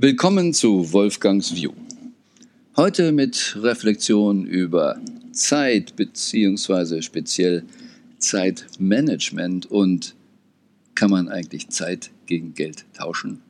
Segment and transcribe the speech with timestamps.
[0.00, 1.72] Willkommen zu Wolfgangs View.
[2.76, 5.00] Heute mit Reflexion über
[5.32, 7.64] Zeit beziehungsweise speziell
[8.18, 10.14] Zeitmanagement und
[10.94, 13.42] kann man eigentlich Zeit gegen Geld tauschen?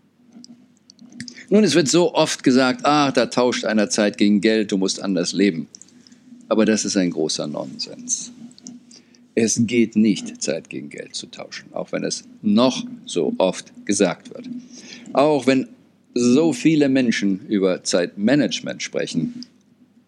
[1.50, 5.02] Nun, es wird so oft gesagt, ah, da tauscht einer Zeit gegen Geld, du musst
[5.02, 5.68] anders leben.
[6.48, 8.32] Aber das ist ein großer Nonsens.
[9.34, 14.32] Es geht nicht, Zeit gegen Geld zu tauschen, auch wenn es noch so oft gesagt
[14.32, 14.48] wird.
[15.12, 15.68] Auch wenn
[16.18, 19.46] so viele Menschen über Zeitmanagement sprechen.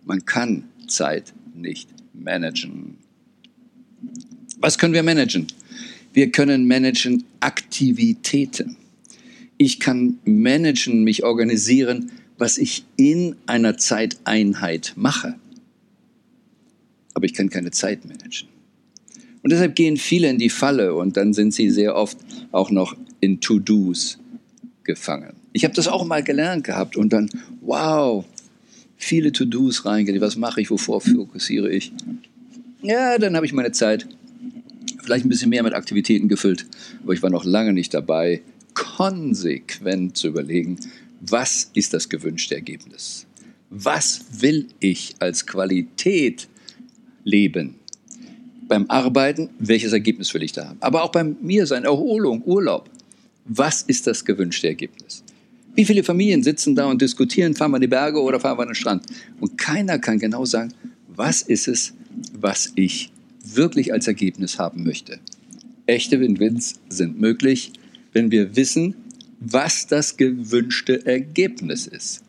[0.04, 2.96] Man kann Zeit nicht managen.
[4.58, 5.46] Was können wir managen?
[6.12, 8.76] Wir können managen Aktivitäten.
[9.56, 15.36] Ich kann managen, mich organisieren, was ich in einer Zeiteinheit mache.
[17.14, 18.48] Aber ich kann keine Zeit managen.
[19.42, 22.18] Und deshalb gehen viele in die Falle und dann sind sie sehr oft
[22.50, 24.18] auch noch in To-Dos
[24.82, 25.39] gefangen.
[25.52, 27.28] Ich habe das auch mal gelernt gehabt und dann,
[27.60, 28.24] wow,
[28.96, 30.22] viele To-Dos reingelegt.
[30.22, 30.70] Was mache ich?
[30.70, 31.92] Wovor fokussiere ich?
[32.82, 34.06] Ja, dann habe ich meine Zeit
[35.02, 36.66] vielleicht ein bisschen mehr mit Aktivitäten gefüllt,
[37.02, 38.42] aber ich war noch lange nicht dabei,
[38.74, 40.78] konsequent zu überlegen,
[41.20, 43.26] was ist das gewünschte Ergebnis?
[43.70, 46.48] Was will ich als Qualität
[47.24, 47.76] leben?
[48.68, 50.78] Beim Arbeiten, welches Ergebnis will ich da haben?
[50.80, 52.88] Aber auch beim mir sein, Erholung, Urlaub.
[53.44, 55.24] Was ist das gewünschte Ergebnis?
[55.74, 58.62] Wie viele Familien sitzen da und diskutieren, fahren wir in die Berge oder fahren wir
[58.62, 59.06] an den Strand?
[59.40, 60.72] Und keiner kann genau sagen,
[61.14, 61.92] was ist es,
[62.32, 65.18] was ich wirklich als Ergebnis haben möchte.
[65.86, 67.72] Echte Win-Wins sind möglich,
[68.12, 68.94] wenn wir wissen,
[69.40, 72.22] was das gewünschte Ergebnis ist.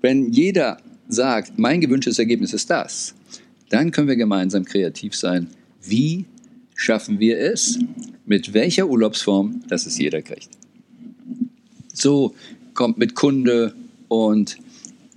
[0.00, 3.14] Wenn jeder sagt, mein gewünschtes Ergebnis ist das,
[3.70, 5.48] dann können wir gemeinsam kreativ sein.
[5.82, 6.26] Wie
[6.74, 7.78] schaffen wir es?
[8.26, 10.48] Mit welcher Urlaubsform, dass es jeder kriegt?
[11.92, 12.34] So
[12.74, 13.74] kommt mit Kunde
[14.08, 14.58] und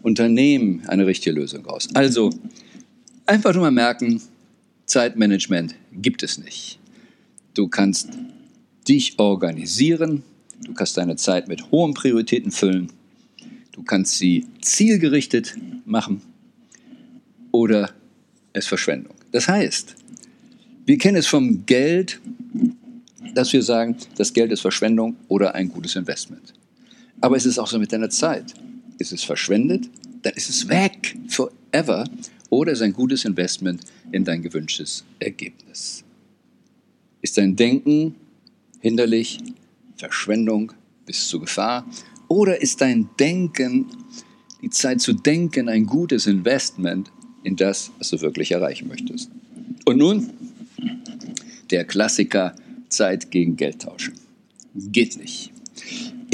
[0.02, 1.90] Unternehmen eine richtige Lösung raus.
[1.94, 2.30] Also
[3.26, 4.22] einfach nur mal merken,
[4.86, 6.80] Zeitmanagement gibt es nicht.
[7.54, 8.10] Du kannst
[8.88, 10.24] dich organisieren,
[10.64, 12.92] du kannst deine Zeit mit hohen Prioritäten füllen,
[13.74, 15.56] du kannst sie zielgerichtet
[15.86, 16.22] machen
[17.52, 17.92] oder
[18.54, 19.14] es Verschwendung.
[19.32, 19.96] Das heißt,
[20.86, 22.22] wir kennen es vom Geld,
[23.34, 26.54] dass wir sagen, das Geld ist Verschwendung oder ein gutes Investment.
[27.22, 28.54] Aber es ist auch so mit deiner Zeit.
[29.00, 29.90] Ist es verschwendet,
[30.22, 32.06] dann ist es weg, forever
[32.50, 36.04] oder ist ein gutes Investment in dein gewünschtes Ergebnis.
[37.22, 38.16] Ist dein Denken
[38.80, 39.40] hinderlich,
[39.98, 40.72] Verschwendung
[41.06, 41.86] bis zur Gefahr?
[42.28, 43.88] Oder ist dein Denken,
[44.62, 47.12] die Zeit zu denken, ein gutes Investment
[47.44, 49.30] in das, was du wirklich erreichen möchtest?
[49.86, 50.30] Und nun
[51.72, 52.56] der Klassiker
[52.90, 54.14] Zeit gegen Geld tauschen.
[54.76, 55.52] Geht nicht.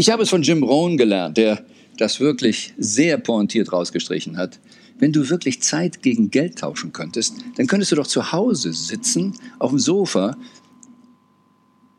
[0.03, 1.65] Ich habe es von Jim Rohn gelernt, der
[1.97, 4.59] das wirklich sehr pointiert rausgestrichen hat.
[4.99, 9.33] Wenn du wirklich Zeit gegen Geld tauschen könntest, dann könntest du doch zu Hause sitzen,
[9.59, 10.35] auf dem Sofa.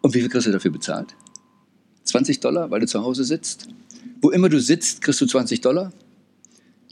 [0.02, 1.16] Und wie viel kriegst du dafür bezahlt?
[2.02, 3.68] 20 Dollar, weil du zu Hause sitzt?
[4.20, 5.90] Wo immer du sitzt, kriegst du 20 Dollar?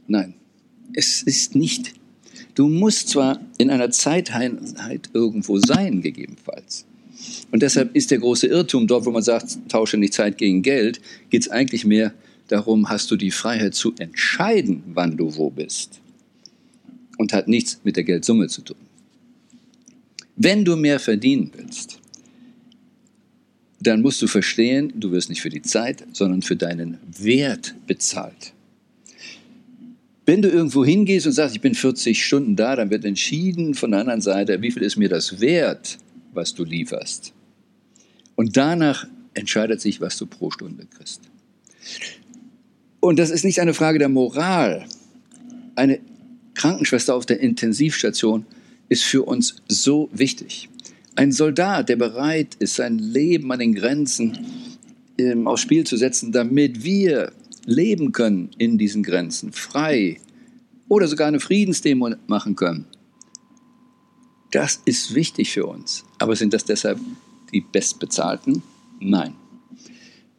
[0.07, 0.33] Nein,
[0.95, 1.93] es ist nicht.
[2.55, 6.87] Du musst zwar in einer Zeiteinheit irgendwo sein, gegebenenfalls.
[7.51, 11.01] Und deshalb ist der große Irrtum dort, wo man sagt, tausche nicht Zeit gegen Geld,
[11.31, 12.13] geht es eigentlich mehr
[12.53, 16.03] Darum hast du die Freiheit zu entscheiden, wann du wo bist.
[17.17, 18.77] Und hat nichts mit der Geldsumme zu tun.
[20.37, 21.99] Wenn du mehr verdienen willst,
[23.81, 28.53] dann musst du verstehen, du wirst nicht für die Zeit, sondern für deinen Wert bezahlt.
[30.27, 33.93] Wenn du irgendwo hingehst und sagst, ich bin 40 Stunden da, dann wird entschieden von
[33.93, 35.97] der anderen Seite, wie viel ist mir das wert,
[36.33, 37.33] was du lieferst.
[38.35, 41.21] Und danach entscheidet sich, was du pro Stunde kriegst.
[43.01, 44.87] Und das ist nicht eine Frage der Moral.
[45.75, 46.01] Eine
[46.55, 48.47] Krankenschwester auf der Intensivstation
[48.89, 50.69] ist für uns so wichtig.
[51.15, 54.39] Ein Soldat, der bereit ist, sein Leben an den Grenzen
[55.19, 57.33] ähm, aufs Spiel zu setzen, damit wir
[57.67, 60.19] leben können in diesen Grenzen, frei
[60.89, 62.87] oder sogar eine Friedensdemo machen können.
[64.53, 66.05] Das ist wichtig für uns.
[66.19, 67.01] Aber sind das deshalb
[67.53, 68.63] die Bestbezahlten?
[69.01, 69.35] Nein.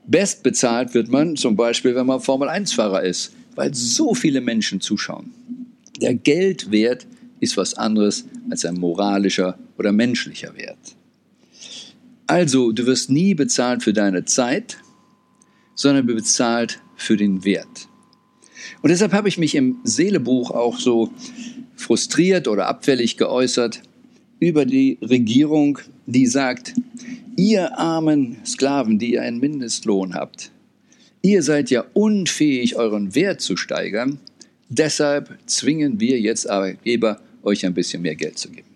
[0.05, 5.33] Bestbezahlt wird man zum Beispiel, wenn man Formel-1-Fahrer ist, weil so viele Menschen zuschauen.
[5.99, 7.07] Der Geldwert
[7.39, 10.95] ist was anderes als ein moralischer oder menschlicher Wert.
[12.27, 14.77] Also, du wirst nie bezahlt für deine Zeit,
[15.75, 17.87] sondern bezahlt für den Wert.
[18.81, 21.11] Und deshalb habe ich mich im Seelebuch auch so
[21.75, 23.81] frustriert oder abfällig geäußert
[24.39, 26.73] über die Regierung, die sagt,
[27.37, 30.51] ihr armen Sklaven, die ihr einen Mindestlohn habt,
[31.25, 34.19] Ihr seid ja unfähig, euren Wert zu steigern.
[34.67, 38.67] Deshalb zwingen wir jetzt Arbeitgeber, euch ein bisschen mehr Geld zu geben.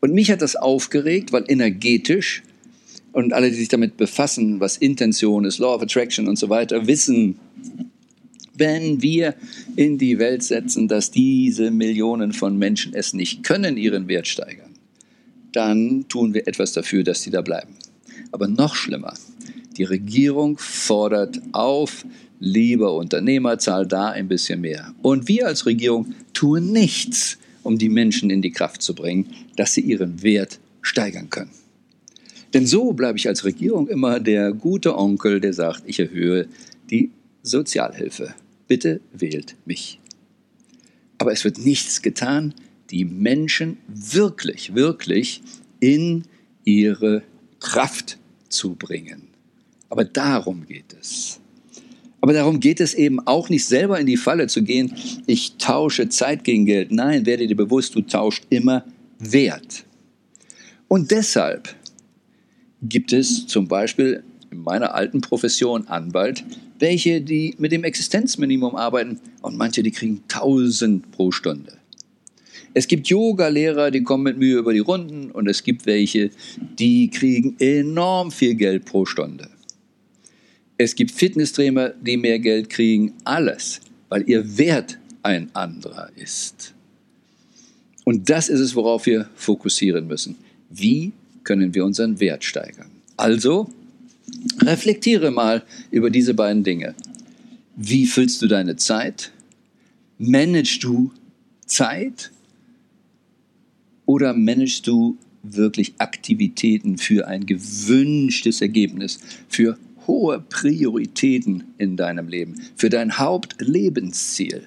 [0.00, 2.42] Und mich hat das aufgeregt, weil energetisch
[3.12, 6.86] und alle, die sich damit befassen, was Intention ist, Law of Attraction und so weiter,
[6.86, 7.38] wissen,
[8.54, 9.34] wenn wir
[9.76, 14.69] in die Welt setzen, dass diese Millionen von Menschen es nicht können, ihren Wert steigern,
[15.52, 17.74] dann tun wir etwas dafür, dass sie da bleiben.
[18.32, 19.14] Aber noch schlimmer,
[19.76, 22.04] die Regierung fordert auf,
[22.38, 24.94] lieber Unternehmer, zahl da ein bisschen mehr.
[25.02, 29.26] Und wir als Regierung tun nichts, um die Menschen in die Kraft zu bringen,
[29.56, 31.50] dass sie ihren Wert steigern können.
[32.54, 36.48] Denn so bleibe ich als Regierung immer der gute Onkel, der sagt, ich erhöhe
[36.90, 37.10] die
[37.42, 38.34] Sozialhilfe.
[38.66, 40.00] Bitte wählt mich.
[41.18, 42.54] Aber es wird nichts getan,
[42.90, 45.42] die Menschen wirklich, wirklich
[45.80, 46.24] in
[46.64, 47.22] ihre
[47.60, 49.28] Kraft zu bringen.
[49.88, 51.40] Aber darum geht es.
[52.20, 54.94] Aber darum geht es eben auch nicht selber in die Falle zu gehen,
[55.26, 56.92] ich tausche Zeit gegen Geld.
[56.92, 58.84] Nein, werde dir bewusst, du tauscht immer
[59.18, 59.84] Wert.
[60.88, 61.74] Und deshalb
[62.82, 66.44] gibt es zum Beispiel in meiner alten Profession Anwalt,
[66.78, 71.79] welche die mit dem Existenzminimum arbeiten und manche, die kriegen 1000 pro Stunde.
[72.72, 76.30] Es gibt Yoga-Lehrer, die kommen mit Mühe über die Runden und es gibt welche,
[76.78, 79.48] die kriegen enorm viel Geld pro Stunde.
[80.78, 86.74] Es gibt Fitnesstrainer, die mehr Geld kriegen, alles, weil ihr Wert ein anderer ist.
[88.04, 90.36] Und das ist es, worauf wir fokussieren müssen.
[90.70, 91.12] Wie
[91.44, 92.90] können wir unseren Wert steigern?
[93.16, 93.68] Also,
[94.62, 96.94] reflektiere mal über diese beiden Dinge.
[97.76, 99.32] Wie füllst du deine Zeit?
[100.18, 101.12] Managst du
[101.66, 102.30] Zeit?
[104.10, 109.78] Oder managst du wirklich Aktivitäten für ein gewünschtes Ergebnis, für
[110.08, 114.66] hohe Prioritäten in deinem Leben, für dein Hauptlebensziel.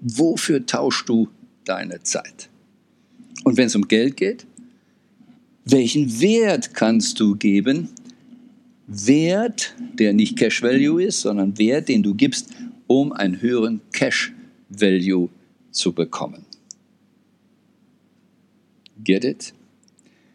[0.00, 1.26] Wofür tauschst du
[1.64, 2.48] deine Zeit?
[3.42, 4.46] Und wenn es um Geld geht,
[5.64, 7.88] welchen Wert kannst du geben?
[8.86, 12.50] Wert, der nicht Cash Value ist, sondern Wert, den du gibst,
[12.86, 14.32] um einen höheren Cash
[14.68, 15.28] Value
[15.72, 16.46] zu bekommen.
[19.04, 19.52] Get it?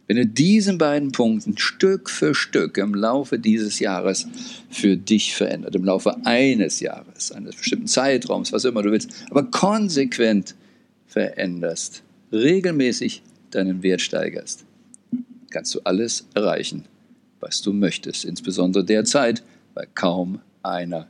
[0.08, 4.28] Wenn du diesen beiden Punkten Stück für Stück im Laufe dieses Jahres
[4.70, 9.44] für dich verändert, im Laufe eines Jahres, eines bestimmten Zeitraums, was immer du willst, aber
[9.44, 10.54] konsequent
[11.08, 14.64] veränderst, regelmäßig deinen Wert steigerst,
[15.50, 16.86] kannst du alles erreichen,
[17.40, 21.08] was du möchtest, insbesondere derzeit, weil kaum einer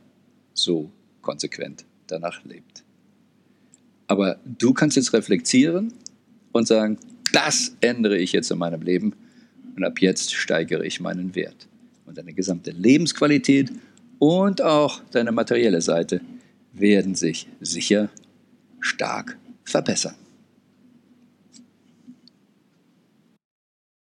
[0.54, 2.82] so konsequent danach lebt.
[4.06, 5.92] Aber du kannst jetzt reflektieren
[6.52, 6.98] und sagen,
[7.34, 9.14] das ändere ich jetzt in meinem Leben
[9.76, 11.68] und ab jetzt steigere ich meinen Wert.
[12.06, 13.72] Und deine gesamte Lebensqualität
[14.18, 16.20] und auch deine materielle Seite
[16.72, 18.08] werden sich sicher
[18.80, 20.14] stark verbessern.